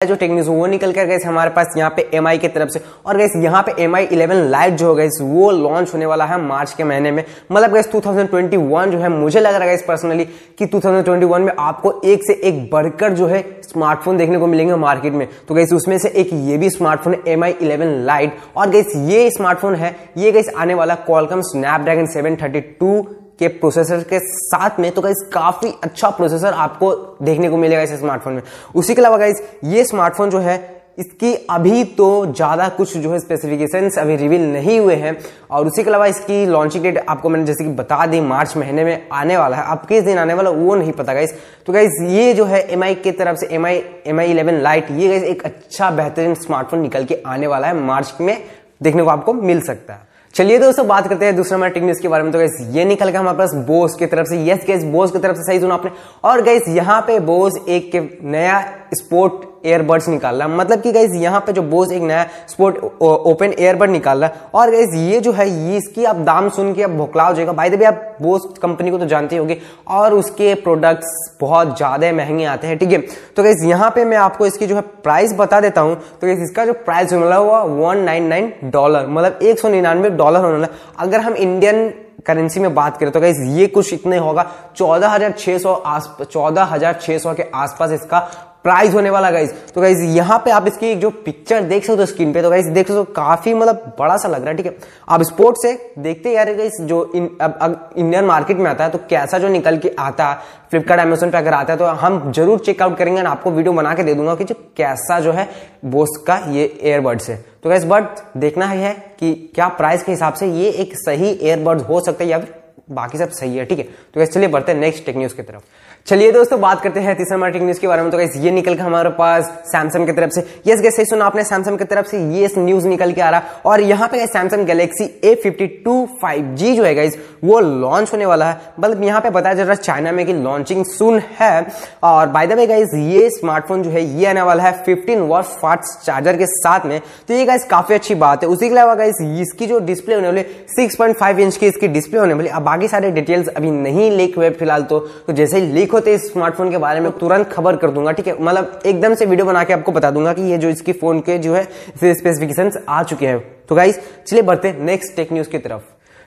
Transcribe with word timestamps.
जो 0.00 0.14
टेक्निक 0.14 0.44
वो 0.46 0.66
निकल 0.66 0.92
कर 0.92 1.04
गए 1.06 1.16
हमारे 1.24 1.50
पास 1.50 1.72
यहाँ 1.76 1.90
पे 1.90 2.02
एम 2.14 2.26
की 2.38 2.48
तरफ़ 2.48 2.68
से। 2.70 2.80
और 3.06 3.16
गैस 3.16 3.32
यहाँ 3.36 3.62
पे 3.62 3.72
एम 3.84 3.96
आई 3.96 4.04
इलेवन 4.06 4.36
लाइट 4.50 4.74
जो 4.74 4.94
गई 4.94 5.08
वो 5.22 5.50
लॉन्च 5.50 5.92
होने 5.94 6.06
वाला 6.06 6.24
है 6.24 6.40
मार्च 6.42 6.72
के 6.72 6.84
महीने 6.84 7.10
में। 7.12 7.24
मतलब 7.52 7.72
गैस 7.72 7.90
2021 7.92 8.86
जो 8.86 8.98
है, 8.98 9.08
मुझे 9.08 9.40
लग 9.40 9.54
रहा 9.54 9.68
है 9.68 9.76
पर्सनली 9.88 10.24
कि 10.58 10.66
2021 10.66 11.40
में 11.40 11.52
आपको 11.58 11.92
एक 12.04 12.24
से 12.24 12.40
एक 12.48 12.62
बढ़कर 12.70 13.12
जो 13.12 13.26
है 13.26 13.42
स्मार्टफ़ोन 13.62 14.16
देखने 14.16 14.38
को 14.38 14.46
मिलेंगे 14.46 14.76
मार्केट 14.76 15.12
में। 15.12 15.28
तो 15.48 15.54
गैस 15.54 15.72
उसमें 15.72 15.98
से 15.98 16.08
एक 16.10 16.30
ये 16.32 16.58
भी 16.58 16.70
स्मार्टफ़ोन 16.70 17.14
है 17.14 17.32
एम 17.32 17.44
आई 17.44 17.54
इलेवन 17.62 17.94
लाइट 18.06 18.38
और 18.56 18.70
गैस 18.70 18.92
ये 19.08 19.30
स्मार्टफ़ोन 19.30 19.74
है, 19.74 19.94
ये 20.18 20.32
गैस 20.32 20.52
आने 20.56 20.74
वाला 20.74 20.94
Qualcomm 21.06 21.42
Snapdragon 21.44 22.06
seven 22.08 22.36
thirty 22.36 22.60
two 22.60 23.00
के 23.38 23.48
प्रोसेसर 23.50 24.02
के 24.04 24.18
साथ 24.20 24.80
में 24.80 24.90
तो 24.92 25.02
गाइस 25.02 25.28
काफ़ी 25.32 25.72
अच्छा 25.84 26.10
प्रोसेसर 26.12 26.52
आपको 26.54 26.94
देखने 27.22 27.48
को 27.48 27.56
मिलेगा 27.56 27.82
इस 27.82 27.92
स्मार्टफ़ोन 28.00 28.34
में। 28.34 28.42
उसी 28.74 28.94
के 28.94 29.00
अलावा 29.00 29.16
गाइस 29.18 29.42
ये 29.64 29.84
स्मार्टफ़ोन 29.84 30.30
जो 30.30 30.38
है, 30.38 30.76
इसकी 30.98 31.32
अभी 31.50 31.82
तो 31.96 32.06
ज़्यादा 32.26 32.68
कुछ 32.68 32.96
जो 32.96 33.10
है 33.12 33.18
स्पेसिफिकेशंस 33.20 33.98
अभी 33.98 34.16
रिवील 34.16 34.46
नहीं 34.52 34.78
हुए 34.78 34.94
हैं। 34.94 35.16
और 35.50 35.66
उसी 35.66 35.82
के 35.82 35.90
अलावा 35.90 36.06
इसकी 36.06 36.44
लॉन्चिंग 36.46 36.82
डेट 36.84 36.98
आपको 37.00 37.28
मैंने 37.28 37.46
जैसे 37.46 37.64
कि 37.64 37.70
बता 37.72 38.06
दी, 38.06 38.20
मार्च 38.22 38.56
महीने 38.56 38.84
में 38.84 39.08
आने 39.12 39.36
वाला 39.36 39.56
है। 39.56 39.64
अब 39.72 39.86
किस 39.88 40.02
दिन 40.04 40.18
आने 40.18 40.34
वाला 40.34 40.50
वो 40.50 40.74
नहीं 40.74 40.92
पता 40.92 41.14
गाइस 41.14 41.34
तो 41.66 41.72
गाइस 41.72 42.00
ये 42.08 42.32
जो 42.34 42.44
है 42.44 42.60
एम 42.62 42.82
की 42.94 43.12
तरफ़ 43.12 43.36
से 43.36 43.54
M 43.54 43.66
I 43.66 43.82
M 44.06 44.20
I 44.20 44.30
eleven 44.30 44.60
lite 44.62 44.90
ये 44.90 45.08
गाइस 45.08 45.22
एक 45.24 45.44
अच्छा 45.44 45.90
बेहतरीन 45.92 46.34
स्मार्टफ़ोन 46.36 46.80
निकल 46.80 47.04
के 47.04 47.22
आने 47.26 47.46
वाला 47.46 47.68
है, 47.68 47.74
मार्च 47.76 48.14
में 48.20 48.36
देखने 48.82 49.02
को 49.02 49.08
आपको 49.10 49.32
मिल 49.34 49.60
सकता 49.62 49.94
है। 49.94 50.06
चलिए 50.38 50.58
दोस्तों, 50.58 50.86
बात 50.86 51.06
करते 51.08 51.24
हैं 51.24 51.34
दूसरा 51.36 51.56
हमारे 51.56 51.80
न्यूज़ 51.80 52.00
के 52.02 52.08
बारे 52.08 52.22
में। 52.22 52.30
तो 52.32 52.38
गैस 52.38 52.58
ये 52.72 52.84
निकल 52.84 53.08
गया 53.08 53.20
हमारे 53.20 53.38
पास 53.38 53.54
बोस 53.66 53.94
की 53.94 54.06
तरफ़ 54.06 54.26
से। 54.26 54.36
यस 54.46 54.64
गैस 54.66 54.84
बोस 54.84 55.12
की 55.12 55.18
तरफ़ 55.18 55.36
से 55.36 55.42
सही 55.42 55.60
सुना 55.60 55.74
आपने। 55.74 55.90
और 56.24 56.42
गैस 56.42 56.68
यहाँ 56.68 57.00
पे 57.06 57.18
बोस 57.20 57.58
एक 57.68 58.18
नया 58.22 58.60
स्पोर्ट 58.94 59.47
एयरबड्स 59.64 60.08
निकाल 60.08 60.36
रहा 60.36 60.48
है 60.48 60.56
मतलब 60.56 60.80
कि 60.80 60.92
गाइज़ 60.92 61.14
यहाँ 61.16 61.40
पे 61.40 61.52
जो 61.52 61.62
बोस 61.64 61.92
एक 61.92 62.02
नया 62.02 62.26
स्पोर्ट 62.48 62.76
ओपन 63.02 63.54
एयरबड 63.58 63.90
निकाल 63.90 64.18
रहा 64.18 64.28
है। 64.28 64.50
और 64.54 64.70
गाइज़ 64.70 64.96
ये 64.96 65.20
जो 65.20 65.32
है, 65.32 65.48
ये 65.48 65.76
इसकी 65.76 66.04
आप 66.04 66.16
दाम 66.18 66.48
सुन 66.50 66.72
के 66.74 66.82
आप 66.82 66.90
भोकला 66.92 67.24
हो 67.24 67.34
जाएगा। 67.34 67.52
भाई 67.52 67.70
भी 67.70 67.84
आप 67.84 68.16
बोस 68.22 68.48
कंपनी 68.62 68.90
को 68.90 68.98
तो 68.98 69.06
जानते 69.06 69.36
होंगे। 69.36 69.60
और 69.88 70.14
उसके 70.14 70.54
प्रोडक्ट्स 70.56 71.36
बहुत 71.40 71.76
ज़्यादा 71.76 72.12
महँगे 72.14 72.44
आते 72.46 72.66
हैं, 72.66 72.78
ठीक 72.78 72.92
है? 72.92 72.98
तो 73.36 73.42
गाइज़ 73.42 73.64
यहाँ 73.66 73.90
पे 73.90 74.04
मैं 74.04 74.16
आपको 74.18 74.46
इसकी 74.46 74.66
जो 74.66 74.76
है 74.76 74.80
प्राइस 75.02 75.32
बता 75.38 75.60
देता 75.60 75.80
हूँ। 75.80 75.94
तो 75.94 76.26
गाइज़ 76.26 76.42
इसका 76.42 76.64
जो 76.66 76.72
प्राइस 76.74 77.12
होने 77.12 77.24
वाला 77.24 77.36
हुआ 77.36 77.62
वन 77.62 77.98
नाइन 78.00 78.52
डॉलर 78.64 79.06
मतलब 79.08 79.38
एक 79.42 79.58
सौ 79.58 79.68
निन्यानवे 79.68 80.10
डॉलर 80.10 80.40
होने 80.40 80.52
वाला। 80.52 80.68
अगर 80.98 81.20
हम 81.20 81.34
इंडियन 81.36 81.88
करेंसी 82.26 82.60
में 82.60 82.74
बात 82.74 82.96
करें 82.96 83.10
तो 83.12 83.20
गाइज़ 83.20 83.40
ये 83.50 83.66
कुछ 83.68 83.92
इतने 83.92 84.16
होगा। 84.18 84.44
चौदह 84.76 85.08
हज़ार 85.08 85.32
छह 85.32 85.58
सौ 85.58 85.74
चौदह 86.22 86.64
हज़ार 86.64 86.98
छह 87.02 87.18
सौ 87.18 87.34
के 87.34 87.44
आसपास 87.54 87.92
इसका 87.92 88.18
प्राइस 88.64 88.94
होने 88.94 89.10
वाला 89.10 89.30
गाइज़ 89.30 89.50
तो 89.74 89.80
गाइज़ 89.80 90.02
यहाँ 90.06 90.38
पे 90.44 90.50
आप 90.50 90.66
इसकी 90.66 90.94
जो 90.94 91.10
पिक्चर 91.24 91.62
देख 91.62 91.84
सकते 91.84 92.00
हो 92.00 92.06
स्क्रीन 92.06 92.32
पे 92.32 92.42
तो 92.42 92.50
गाइज़ 92.50 92.68
देख 92.70 92.86
सकते 92.86 92.98
हो 92.98 93.04
काफ़ी 93.16 93.54
मतलब 93.54 93.94
बड़ा 93.98 94.16
सा 94.16 94.28
लग 94.28 94.40
रहा 94.40 94.50
है 94.50 94.56
ठीक 94.56 94.66
है? 94.66 94.76
आप 95.08 95.22
स्पोर्ट 95.22 95.56
से 95.62 95.72
देखते 95.98 96.32
यार 96.32 96.52
गाइज़ 96.54 96.82
जो 96.82 97.10
इन, 97.14 97.30
अब, 97.40 97.58
अब 97.62 97.90
इंडियन 97.96 98.24
मार्केट 98.24 98.56
में 98.56 98.70
आता 98.70 98.84
है 98.84 98.90
तो 98.90 98.98
कैसा 99.10 99.38
जो 99.38 99.48
निकल 99.48 99.78
के 99.78 99.94
आता 99.98 100.26
है 100.26 100.38
फ्लिपकार्ट 100.70 101.00
अमेजोन 101.00 101.30
पे 101.30 101.38
अगर 101.38 101.54
आता 101.54 101.72
है 101.72 101.78
तो 101.78 101.84
हम 102.02 102.30
ज़रूर 102.32 102.58
चेकआउट 102.58 102.96
करेंगे 102.98 103.22
ना 103.22 103.30
आपको 103.30 103.50
वीडियो 103.50 103.72
बना 103.72 103.94
के 103.94 104.02
दे 104.02 104.14
दूँगा 104.14 104.34
कि 104.34 104.44
जो 104.44 104.54
कैसा 104.76 105.20
जो 105.20 105.32
है 105.32 105.48
बोस 105.86 106.22
का 106.26 106.36
ये 106.50 106.64
एयरबड्स 106.82 107.30
है। 107.30 107.44
तो 107.62 107.70
गैस 107.70 107.84
बट 107.84 108.22
देखना 108.36 108.66
है 108.66 108.94
कि 109.20 109.34
क्या 109.54 109.68
प्राइस 109.76 110.02
के 110.02 110.12
हिसाब 110.12 110.34
से 110.34 110.46
ये 110.52 110.70
एक 110.72 110.98
सही 110.98 111.38
एयरबड्स 111.42 111.88
हो 111.88 112.00
सकता 112.00 112.24
है 112.24 112.30
या 112.30 112.38
फिर 112.38 112.54
बाकी 112.90 113.18
सब 113.18 113.30
सही 113.30 113.56
है 113.56 113.64
ठीक 113.64 113.78
है? 113.78 113.84
तो 113.84 114.20
गैस 114.20 114.32
चलिए 114.32 114.48
बढ़ते 114.48 114.72
हैं 114.72 114.78
नेक्स्ट 114.80 115.04
टेक 115.06 115.16
न्यूज़ 115.16 115.34
की 115.36 115.42
तरफ़। 115.42 115.62
चलिए 116.06 116.30
दोस्तों 116.32 116.60
बात 116.60 116.80
करते 116.80 117.00
हैं 117.00 117.14
तीसरा 117.16 117.36
मार्टिंग 117.38 117.64
न्यूज़ 117.64 117.80
के 117.80 117.86
बारे 117.86 118.02
में। 118.02 118.10
तो 118.10 118.18
गैस 118.18 118.36
ये 118.36 118.50
निकल 118.50 118.74
के 118.74 118.82
हमारे 118.82 119.10
पास 119.10 119.48
सैमसंग 119.66 120.06
की 120.06 120.12
तरफ़ 120.12 120.30
से। 120.30 120.40
यस 120.66 120.80
गैस 120.80 120.96
सही 120.96 121.04
सुना 121.04 121.24
आपने 121.24 121.42
सैमसंग 121.44 121.78
की 121.78 121.84
तरफ़ 121.84 122.06
से 122.06 122.18
ये 122.34 122.48
न्यूज़ 122.58 122.86
निकल 122.88 123.12
के 123.12 123.20
आ 123.20 123.28
रहा 123.30 123.60
और 123.64 123.80
यहाँ 123.80 124.08
पे 124.08 124.26
Samsung 124.26 124.66
Galaxy 124.66 125.04
A 125.24 125.34
fifty 125.42 125.66
two 125.84 126.06
five 126.22 126.54
G 126.56 126.74
जो 126.76 126.84
है 126.84 127.08
वो 127.44 127.58
लॉन्च 127.60 128.12
होने 128.12 128.26
वाला 128.26 128.50
है। 128.50 128.60
मतलब 128.80 129.02
यहाँ 129.04 129.20
पे 129.20 129.30
बताया 129.30 129.54
जा 129.54 129.62
रहा 129.62 129.72
है 129.72 129.82
चाइना 129.82 130.12
में 130.12 130.24
कि 130.26 130.32
लॉन्चिंग 130.34 130.84
सुन 130.86 131.20
है। 131.40 131.66
और 132.04 132.26
बाय 132.28 132.46
द 132.46 132.52
वे 132.52 132.66
गाइज़ 132.66 132.96
ये 132.96 133.28
स्मार्टफ़ोन 133.30 133.82
जो 133.82 133.90
है 133.90 134.04
ये 134.04 134.26
आने 134.26 134.42
वाला 134.42 134.64
है 134.64 134.72
फिफ्टीन 134.84 135.20
वॉट 135.20 135.44
फास्ट 135.44 136.06
चार्जर 136.06 136.36
के 136.36 136.46
साथ 136.48 136.86
में। 136.86 137.00
तो 137.28 137.34
ये 137.34 137.44
गाइज़ 137.44 137.66
काफ़ी 137.66 137.94
अच्छी 137.94 138.14
बात 138.16 138.42
है। 138.42 138.48
उसी 138.48 138.68
के 138.68 138.74
अलावा 138.74 138.94
गाइज़ 138.94 139.22
इसकी 139.42 139.66
जो 139.66 139.78
डिस्प्ले 139.82 140.14
होने 140.14 140.28
वाली 140.28 140.42
सिक्स 140.70 141.00
इंच 141.38 141.56
की 141.56 141.66
इसकी 141.66 141.88
डिस्प्ले 141.90 142.20
होने 142.20 142.34
वाली 142.34 142.48
अब 142.48 142.62
बाकी 142.62 142.88
सारे 142.88 143.10
डिटेल्स 143.10 143.48
अभी 143.48 143.70
नहीं 143.70 144.10
लीक 144.10 144.36
हुए 144.36 144.50
फ़िलहाल 144.50 144.82
तो, 144.82 144.98
तो 144.98 145.32
जैसे 145.32 145.58
ही 145.58 145.72
लीक 145.72 145.87
होते 145.92 146.16
स्मार्टफ़ोन 146.18 146.70
के 146.70 146.78
बारे 146.78 147.00
में 147.00 147.10
तुरंत 147.12 147.48
खबर 147.48 147.76
कर 147.76 147.90
दूँगा, 147.90 148.12
ठीक 148.12 148.26
है? 148.26 148.36
मतलब 148.40 148.80
एकदम 148.86 149.14
से 149.14 149.26
वीडियो 149.26 149.46
बना 149.46 149.64
के 149.64 149.72
आपको 149.72 149.92
बता 149.92 150.10
दूँगा 150.10 150.32
कि 150.32 150.42
ये 150.42 150.58
जो 150.58 150.68
इसकी 150.68 150.92
फ़ोन 150.92 151.20
के 151.20 151.38
जो 151.38 151.54
है 151.54 151.64
स्पेसिफिकेशन 151.64 152.70
आ 152.88 153.02
चुके 153.02 153.26
हैं। 153.26 153.38
तो 153.68 153.74
गाइज़ 153.74 153.98
चलिए 154.26 154.42
बढ़ते 154.42 154.72
नेक्स्ट 154.80 155.16
टेक 155.16 155.32
न्यूज़ 155.32 155.48
की 155.48 155.58
तरफ़। 155.58 155.82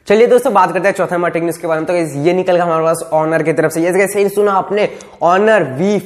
चलिए 0.07 0.27
दोस्तों, 0.27 0.53
बात 0.53 0.71
करते 0.73 0.87
हैं 0.87 0.95
चौथा 0.95 1.15
नंबर 1.15 1.29
टेक 1.29 1.43
न्यूज़ 1.43 1.59
के 1.61 1.67
बारे 1.67 1.81
में। 1.81 1.87
तो 1.87 2.19
ये 2.19 2.33
निकल 2.33 2.55
गया 2.55 2.63
हमारे 2.63 2.83
पास 2.83 3.09
ऑनर 3.13 3.43
की 3.43 3.53
तरफ़ 3.53 3.71
से। 3.71 3.81
ये 3.81 4.29
सुना 4.29 4.51
आपने? 4.53 4.89
ऑनर 5.21 5.63
वी 5.73 5.97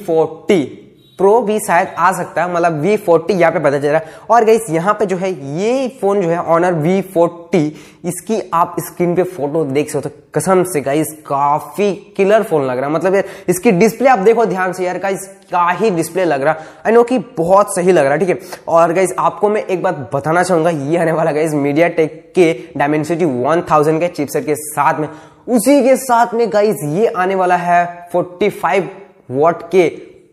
प्रो 1.18 1.40
भी 1.40 1.58
शायद 1.60 1.88
आ 1.88 2.10
सकता 2.12 2.42
है 2.42 2.52
मतलब 2.54 2.80
वी 2.80 2.96
फोर्टी 2.96 3.34
यहाँ 3.34 3.52
पे 3.52 3.58
पता 3.58 3.78
चल 3.78 3.88
रहा 3.88 3.98
है। 3.98 4.20
और 4.30 4.44
गई 4.44 4.58
यहाँ 4.70 4.94
पे 4.94 5.06
जो 5.06 5.16
है, 5.16 5.30
ये 5.58 5.88
फ़ोन 6.00 6.20
जो 6.22 6.28
है 6.28 6.38
ऑनर 6.38 6.74
वी 6.74 7.00
फोर्टी 7.04 7.66
इसकी 8.04 8.40
आप 8.54 8.74
स्क्रीन 8.80 9.14
पे 9.14 9.22
फ़ोटो 9.22 9.64
देख 9.66 9.90
सकते 9.90 10.08
हो। 10.08 10.22
कसम 10.34 10.62
से 10.64 10.80
गाइस 10.80 11.12
काफ़ी 11.26 11.92
किलर 12.16 12.42
फ़ोन 12.42 12.64
लग 12.64 12.78
रहा 12.78 12.88
है। 12.88 12.94
मतलब 12.94 13.14
यार, 13.14 13.24
इसकी 13.48 13.72
डिस्प्ले 13.72 14.08
आप 14.08 14.18
देखो 14.18 14.44
ध्यान 14.46 14.72
से 14.72 14.84
यार 14.84 14.98
गाइस 14.98 15.26
क्या 15.48 15.68
ही 15.70 15.90
डिस्प्ले 15.90 16.24
लग 16.24 16.42
रहा 16.42 16.54
आई 16.86 16.92
नो 16.92 17.02
कि 17.02 17.18
बहुत 17.38 17.74
सही 17.74 17.92
लग 17.92 18.04
रहा 18.04 18.12
है, 18.12 18.18
ठीक 18.18 18.28
है? 18.28 18.38
और 18.68 18.92
गाइस 18.92 19.14
आपको 19.18 19.48
मैं 19.48 19.62
एक 19.62 19.82
बात 19.82 20.10
बताना 20.14 20.42
चाहूँगा, 20.42 20.70
ये 20.70 20.98
आने 20.98 21.12
वाला 21.12 21.32
गाइस 21.32 21.54
मीडिया 21.54 21.88
टेक 21.90 22.32
के 22.34 22.52
डायमेंसिटी 22.76 23.24
वन 23.24 23.62
के 23.70 24.08
चिपसेट 24.08 24.46
के 24.46 24.54
साथ 24.56 25.00
में। 25.00 25.08
उसी 25.48 25.82
के 25.82 25.96
साथ 25.96 26.34
में 26.34 26.48
गाइस 26.52 26.84
ये 26.92 27.06
आने 27.08 27.34
वाला 27.34 27.56
है 27.56 28.08
फोर्टी 28.12 28.48
वॉट 29.30 29.62
के 29.70 29.88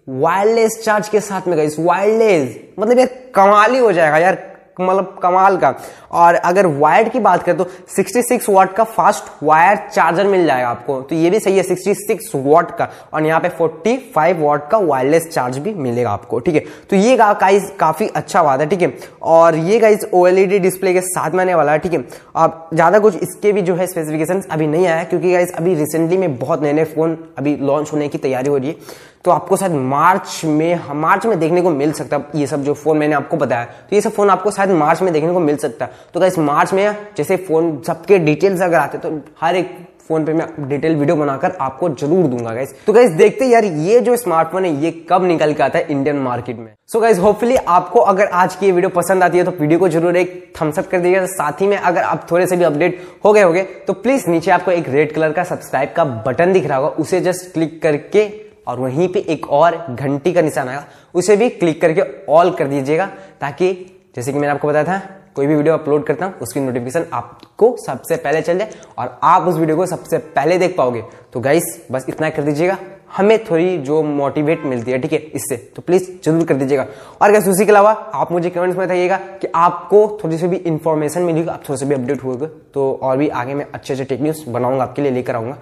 वायरलेस 0.08 0.82
चार्ज 0.86 1.10
के 1.10 1.20
साथ 1.22 1.48
में 1.48 1.58
गाइस 1.58 1.76
वायरलेस 1.80 2.58
मतलब 2.80 3.00
यार 3.00 3.10
कमाल 3.36 3.74
ही 3.74 3.80
हो 3.80 3.92
जाएगा 3.92 4.18
यार 4.18 4.42
मतलब 4.80 5.20
कमाल 5.24 5.58
का। 5.58 5.74
और 6.12 6.36
अगर 6.36 6.66
वायर्ड 6.68 7.12
की 7.12 7.20
बात 7.20 7.44
करें 7.44 7.58
तो 7.58 7.66
66 7.92 8.48
वॉट 8.50 8.72
का 8.76 8.84
फास्ट 8.86 9.24
वायर 9.44 9.78
चार्जर 9.90 10.28
मिल 10.28 10.46
जाएगा 10.46 10.70
आपको। 10.70 11.00
तो 11.02 11.16
ये 11.16 11.30
भी 11.30 11.40
सही 11.40 11.58
है 11.58 11.64
66 11.66 12.36
वॉट 12.36 12.72
का। 12.78 12.90
और 13.14 13.26
यहाँ 13.26 13.40
पे 13.42 13.50
45 13.60 14.34
वॉट 14.40 14.68
का 14.70 14.78
वायरलेस 14.80 15.28
चार्ज 15.28 15.58
भी 15.58 15.74
मिलेगा 15.76 16.12
आपको, 16.12 16.40
ठीक 16.40 16.56
है? 16.56 16.64
तो 16.90 16.96
ये 16.96 17.16
गाइस 17.18 17.72
काफ़ी 17.80 18.08
अच्छा 18.08 18.44
बात 18.44 18.60
है, 18.60 18.68
ठीक 18.68 18.82
है? 18.82 18.94
और 19.22 19.56
ये 19.58 19.80
गाइस 19.80 20.08
ओएलईडी 20.14 20.60
डिस्प्ले 20.60 20.94
के 20.94 21.02
साथ 21.04 21.32
में 21.32 21.44
आने 21.44 21.56
वाला 21.56 21.72
है, 21.72 21.80
ठीक 21.80 21.94
है? 21.94 22.04
अब 22.36 22.70
ज़्यादा 22.74 23.00
कुछ 23.00 23.16
इसके 23.18 23.52
भी 23.52 23.62
जो 23.62 23.76
है 23.76 23.88
स्पेसिफिकेशन 23.88 24.44
अभी 24.52 24.68
नहीं 24.68 24.88
आया 24.88 25.04
क्योंकि 25.04 25.32
गाइस 25.34 25.54
अभी 25.54 25.76
रिसेंटली 25.76 26.18
में 26.18 26.38
बहुत 26.38 26.64
नए 26.64 26.74
नए 26.74 26.84
फ़ोन 26.86 27.18
अभी 27.38 27.56
लॉन्च 27.58 27.94
होने 27.94 28.08
की 28.08 28.18
तैयारी 28.18 28.50
हो 28.50 28.58
रही 28.58 28.70
है। 28.70 29.12
तो 29.26 29.32
आपको 29.32 29.58
शायद 29.58 29.72
मार्च 29.72 30.42
में 30.46 30.80
मार्च 30.96 31.26
में 31.26 31.40
देखने 31.40 31.62
को 31.62 31.70
मिल 31.72 31.92
सकता 31.94 32.18
है 32.18 32.40
ये 32.40 32.48
सब 32.48 32.64
जो 32.64 32.74
फ़ोन 32.74 32.98
मैंने 32.98 33.16
आपको 33.16 33.38
बताया। 33.38 33.66
तो 33.66 33.96
ये 33.96 34.02
सब 34.02 34.12
फ़ोन 34.14 34.30
आपको 34.30 34.52
शायद 34.52 34.72
मार्च 34.74 35.02
में 35.02 35.12
देखने 35.14 35.34
को 35.34 35.40
मिल 35.40 35.58
सकता 35.58 35.86
है। 35.86 35.92
तो 36.14 36.20
गाइस 36.20 36.38
मार्च 36.40 36.74
में 36.74 36.96
जैसे 37.18 37.38
फ़ोन, 37.38 37.82
सबके 37.88 38.20
डिटेल्स 38.20 38.62
अगर 38.62 38.78
आते 38.78 38.98
तो 38.98 39.20
हर 39.42 39.56
एक 39.56 39.76
फ़ोन 40.08 40.26
पे 40.26 40.34
मैं 40.34 40.46
डिटेल 40.70 40.96
वीडियो 40.96 41.16
बनाकर 41.16 41.52
आपको 41.62 41.90
ज़रूर 41.92 42.26
दूँगा 42.28 42.54
गाइस 42.54 42.74
तो 42.86 42.94
गाइस 42.94 43.12
देखते 43.12 43.46
यार, 43.46 43.66
ये 43.66 44.00
जो 44.02 44.16
स्मार्टफ़ोन 44.18 44.66
है, 44.66 44.72
ये 44.76 44.92
कब 45.10 45.24
निकल 45.26 45.54
के 45.54 45.64
आता 45.64 45.80
है 45.80 45.88
इंडियन 45.88 46.18
मार्केट 46.20 46.58
में। 46.58 46.74
सो 46.88 47.00
गाइस 47.00 47.20
होपफुली 47.20 47.56
आपको 47.58 48.00
अगर 48.02 48.28
आज 48.28 48.56
की 48.56 48.66
ये 48.66 48.72
वीडियो 48.72 48.90
पसंद 48.92 49.24
आती 49.24 49.38
है 49.38 49.44
तो 49.44 49.52
वीडियो 49.54 49.80
को 49.80 49.90
ज़रूर 49.90 50.18
एक 50.18 50.54
थम्सअप 50.62 50.88
कर 50.88 51.00
दीजिएगा। 51.00 51.26
साथ 51.28 51.62
ही 51.62 51.68
में 51.68 51.78
अगर 51.78 52.02
आप 52.04 52.28
थोड़े 52.32 52.48
से 52.48 52.58
भी 52.58 52.64
अपडेट 52.64 53.02
हो 53.26 53.34
गए 53.34 53.42
होगे 53.42 53.64
तो 53.88 53.94
प्लीज़ 53.96 54.30
नीचे 54.30 54.52
आपको 54.52 54.72
एक 54.72 54.90
रेड 54.90 55.14
कलर 55.16 55.32
का 55.32 55.44
सब्सक्राइब 55.46 55.94
का 55.96 56.04
बटन 56.26 56.54
दिख 56.54 56.68
रहा 56.68 56.78
होगा, 56.78 56.90
उसे 56.90 57.22
जस्ट 57.22 57.54
क्लिक 57.54 57.82
करके 57.84 58.28
और 58.68 58.80
वहीं 58.80 59.08
पे 59.08 59.20
एक 59.30 59.50
और 59.52 59.76
घंटी 59.90 60.34
का 60.34 60.42
निशान 60.42 60.70
आएगा। 60.70 60.86
उसे 61.16 61.36
भी 61.36 61.50
क्लिक 61.52 61.82
करके 61.82 62.02
ऑल 62.30 62.52
कर 62.52 62.68
दीजिएगा 62.68 63.06
ताकि 63.42 63.74
जैसे 64.16 64.32
कि 64.32 64.40
मैंने 64.40 64.54
आपको 64.54 64.68
बताया 64.68 64.84
था, 64.86 65.02
कोई 65.36 65.48
भी 65.48 65.56
वीडियो 65.56 65.74
अपलोड 65.74 66.06
करता 66.06 66.26
हूँ, 66.26 66.34
उसकी 66.42 66.60
नोटिफिकेशन 66.60 67.06
आपको 67.14 67.76
सबसे 67.80 68.16
पहले 68.18 68.42
चल 68.42 68.58
जाए 68.58 68.72
और 68.98 69.20
आप 69.24 69.48
उस 69.48 69.56
वीडियो 69.58 69.78
को 69.78 69.86
सबसे 69.86 70.18
पहले 70.18 70.58
देख 70.58 70.76
पाओगे। 70.78 71.04
तो 71.34 71.40
गाइस 71.40 71.86
बस 71.92 72.06
इतना 72.10 72.30
कर 72.30 72.44
दीजिएगा। 72.44 72.78
हमें 73.12 73.44
थोड़ी 73.46 73.78
जो 73.80 74.02
मोटिवेट 74.04 74.64
मिलती 74.66 74.92
है, 74.92 74.98
ठीक 75.00 75.14
है, 75.14 75.20
इससे 75.20 75.56
तो 75.76 75.82
प्लीज़ 75.82 76.10
ज़रूर 76.26 76.46
कर 76.46 76.56
दीजिएगा। 76.56 76.86
और 77.22 77.32
गैस 77.32 77.48
उसी 77.48 77.66
के 77.66 77.72
अलावा 77.72 77.92
आप 77.92 78.32
मुझे 78.32 78.50
कमेंट्स 78.50 78.78
में 78.78 78.86
बताइएगा 78.86 79.18
कि 79.42 79.48
आपको 79.56 80.08
थोड़ी 80.24 80.38
सी 80.38 80.48
भी 80.48 80.58
इंफॉर्मेशन 80.58 81.22
मिलेगी 81.22 81.50
आप 81.50 81.64
थोड़े 81.70 81.78
से 81.80 81.86
भी 81.86 81.96
अपडेट 81.96 82.24
हुए 82.24 82.48
तो 82.74 82.92
और 83.04 83.18
भी 83.18 83.28
आगे 83.32 83.54
मैं 83.54 83.66
अच्छे 83.74 83.94
अच्छे 83.94 84.06
टेक 84.06 84.22
न्यूज़ 84.22 84.50
बनाऊँगा, 84.50 84.84
आपके 84.84 85.02
लिए 85.02 85.12
लेकर 85.12 85.36
आऊँगा। 85.36 85.58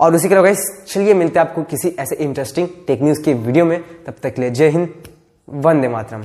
और 0.00 0.14
उसी 0.14 0.28
के 0.28 0.34
अलावा 0.34 0.52
चलिए 0.88 1.14
मिलते 1.14 1.38
हैं 1.38 1.46
आपको 1.46 1.62
किसी 1.62 1.88
ऐसे 1.98 2.16
इंटरेस्टिंग 2.16 2.68
टेक 2.86 3.02
न्यूज़ 3.02 3.22
के 3.22 3.34
वीडियो 3.34 3.64
में। 3.64 4.04
तब 4.06 4.14
तक 4.22 4.34
ले 4.38 4.50
जय 4.50 4.68
हिंद, 4.68 4.88
वंदे 5.48 5.88
मातरम। 5.88 6.24